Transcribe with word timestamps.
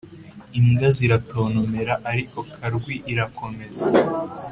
imbwa 0.59 0.87
ziratontomera, 0.97 1.93
ariko 2.11 2.37
karwi 2.53 2.93
irakomeza. 3.11 3.85